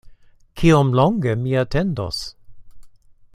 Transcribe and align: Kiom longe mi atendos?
Kiom 0.61 0.89
longe 0.99 1.35
mi 1.43 1.53
atendos? 1.63 2.19